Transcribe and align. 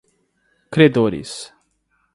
credores 0.73 1.31